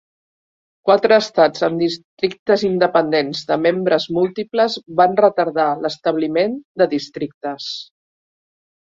[0.89, 7.73] Quatre estats amb districtes independents de membres múltiples van retardar l'establiment de districtes.